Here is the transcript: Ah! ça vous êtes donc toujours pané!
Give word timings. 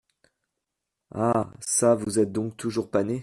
Ah! 1.13 1.51
ça 1.59 1.93
vous 1.93 2.17
êtes 2.17 2.31
donc 2.31 2.57
toujours 2.57 2.89
pané! 2.89 3.19